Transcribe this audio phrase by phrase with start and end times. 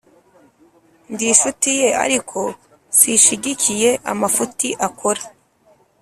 [1.13, 2.39] Ndishuti ye ariko
[2.97, 5.21] sishigikiye amafuti akora